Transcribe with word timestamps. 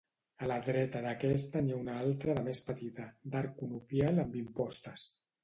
A 0.43 0.47
la 0.51 0.55
dreta 0.67 1.01
d’aquesta 1.03 1.61
n’hi 1.65 1.75
ha 1.75 1.81
una 1.81 1.97
altra 2.05 2.35
de 2.39 2.47
més 2.49 2.63
petita, 2.71 3.07
d’arc 3.37 3.55
conopial 3.61 4.25
amb 4.27 4.41
impostes. 4.43 5.07